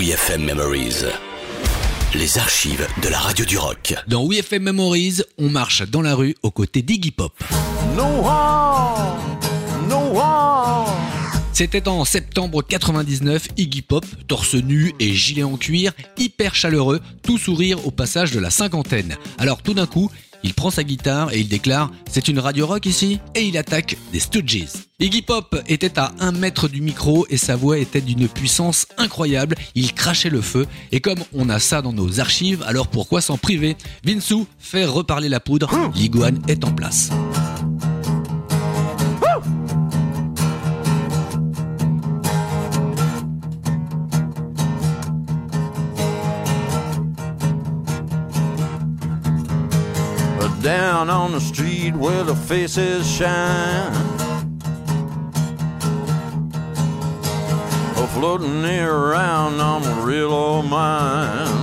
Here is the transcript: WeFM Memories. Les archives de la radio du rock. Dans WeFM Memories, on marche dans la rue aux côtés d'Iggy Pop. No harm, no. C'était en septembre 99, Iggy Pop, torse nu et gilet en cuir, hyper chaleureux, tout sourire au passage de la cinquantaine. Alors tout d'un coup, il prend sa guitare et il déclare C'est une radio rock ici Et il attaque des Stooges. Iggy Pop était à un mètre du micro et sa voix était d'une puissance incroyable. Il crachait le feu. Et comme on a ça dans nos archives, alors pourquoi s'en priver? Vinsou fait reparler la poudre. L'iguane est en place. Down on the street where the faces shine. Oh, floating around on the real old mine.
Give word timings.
WeFM 0.00 0.44
Memories. 0.44 1.04
Les 2.14 2.38
archives 2.38 2.86
de 3.02 3.08
la 3.10 3.18
radio 3.18 3.44
du 3.44 3.58
rock. 3.58 3.94
Dans 4.08 4.26
WeFM 4.26 4.62
Memories, 4.62 5.20
on 5.36 5.50
marche 5.50 5.82
dans 5.82 6.00
la 6.00 6.14
rue 6.14 6.34
aux 6.42 6.50
côtés 6.50 6.80
d'Iggy 6.80 7.10
Pop. 7.10 7.34
No 7.94 8.24
harm, 8.24 9.18
no. 9.90 10.18
C'était 11.52 11.86
en 11.86 12.06
septembre 12.06 12.62
99, 12.62 13.48
Iggy 13.58 13.82
Pop, 13.82 14.06
torse 14.26 14.54
nu 14.54 14.94
et 15.00 15.12
gilet 15.12 15.42
en 15.42 15.58
cuir, 15.58 15.92
hyper 16.16 16.54
chaleureux, 16.54 17.00
tout 17.22 17.36
sourire 17.36 17.86
au 17.86 17.90
passage 17.90 18.30
de 18.30 18.40
la 18.40 18.48
cinquantaine. 18.48 19.18
Alors 19.36 19.60
tout 19.60 19.74
d'un 19.74 19.84
coup, 19.84 20.10
il 20.42 20.54
prend 20.54 20.70
sa 20.70 20.84
guitare 20.84 21.32
et 21.32 21.40
il 21.40 21.48
déclare 21.48 21.90
C'est 22.10 22.28
une 22.28 22.38
radio 22.38 22.66
rock 22.66 22.86
ici 22.86 23.20
Et 23.34 23.42
il 23.42 23.56
attaque 23.58 23.96
des 24.12 24.20
Stooges. 24.20 24.66
Iggy 24.98 25.22
Pop 25.22 25.56
était 25.66 25.98
à 25.98 26.12
un 26.20 26.32
mètre 26.32 26.68
du 26.68 26.82
micro 26.82 27.26
et 27.30 27.36
sa 27.36 27.56
voix 27.56 27.78
était 27.78 28.02
d'une 28.02 28.28
puissance 28.28 28.86
incroyable. 28.98 29.56
Il 29.74 29.94
crachait 29.94 30.28
le 30.28 30.42
feu. 30.42 30.66
Et 30.92 31.00
comme 31.00 31.20
on 31.32 31.48
a 31.48 31.58
ça 31.58 31.80
dans 31.80 31.92
nos 31.92 32.20
archives, 32.20 32.62
alors 32.66 32.88
pourquoi 32.88 33.22
s'en 33.22 33.38
priver? 33.38 33.76
Vinsou 34.04 34.46
fait 34.58 34.84
reparler 34.84 35.30
la 35.30 35.40
poudre. 35.40 35.70
L'iguane 35.94 36.42
est 36.48 36.64
en 36.64 36.72
place. 36.72 37.10
Down 50.62 51.08
on 51.08 51.32
the 51.32 51.40
street 51.40 51.94
where 51.94 52.22
the 52.22 52.36
faces 52.36 53.10
shine. 53.10 53.92
Oh, 57.96 58.10
floating 58.14 58.64
around 58.64 59.60
on 59.60 59.82
the 59.82 59.94
real 60.02 60.32
old 60.32 60.66
mine. 60.66 61.59